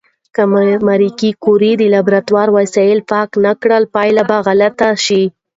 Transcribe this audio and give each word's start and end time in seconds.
که 0.35 0.41
ماري 0.87 1.09
کوري 1.43 1.71
د 1.77 1.83
لابراتوار 1.93 2.47
وسایل 2.57 2.99
پاک 3.11 3.29
نه 3.45 3.53
کړي، 3.61 3.79
پایله 3.95 4.23
به 4.29 4.37
غلطه 4.47 4.89
شي. 5.05 5.23